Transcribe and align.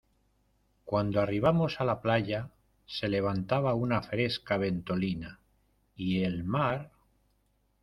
cuando 0.83 1.21
arribamos 1.21 1.79
a 1.79 1.85
la 1.85 2.01
playa, 2.01 2.49
se 2.87 3.07
levantaba 3.07 3.75
una 3.75 4.01
fresca 4.01 4.57
ventolina, 4.57 5.39
y 5.95 6.23
el 6.23 6.43
mar 6.43 6.91